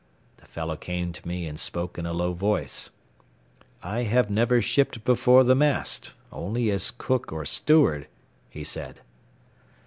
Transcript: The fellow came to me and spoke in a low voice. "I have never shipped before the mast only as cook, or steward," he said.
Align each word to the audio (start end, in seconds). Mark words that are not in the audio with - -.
The 0.37 0.47
fellow 0.47 0.75
came 0.77 1.13
to 1.13 1.27
me 1.27 1.45
and 1.45 1.59
spoke 1.59 1.99
in 1.99 2.07
a 2.07 2.11
low 2.11 2.33
voice. 2.33 2.89
"I 3.83 4.01
have 4.01 4.31
never 4.31 4.59
shipped 4.59 5.05
before 5.05 5.43
the 5.43 5.53
mast 5.53 6.13
only 6.31 6.71
as 6.71 6.89
cook, 6.89 7.31
or 7.31 7.45
steward," 7.45 8.07
he 8.49 8.63
said. 8.63 9.01